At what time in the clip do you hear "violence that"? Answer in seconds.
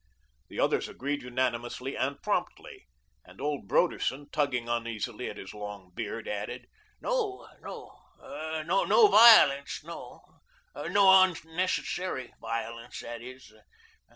12.39-13.21